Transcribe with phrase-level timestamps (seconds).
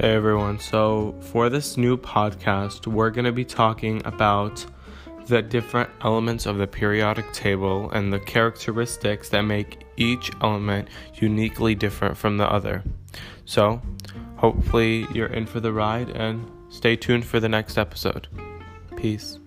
[0.00, 4.64] Hey everyone, so for this new podcast, we're going to be talking about
[5.26, 11.74] the different elements of the periodic table and the characteristics that make each element uniquely
[11.74, 12.82] different from the other.
[13.44, 13.82] So,
[14.36, 18.26] hopefully, you're in for the ride and stay tuned for the next episode.
[18.96, 19.38] Peace.